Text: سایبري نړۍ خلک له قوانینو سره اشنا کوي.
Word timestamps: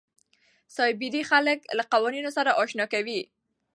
سایبري 0.75 1.07
نړۍ 1.21 1.29
خلک 1.31 1.59
له 1.77 1.83
قوانینو 1.91 2.29
سره 2.37 2.57
اشنا 2.61 2.85
کوي. 2.93 3.21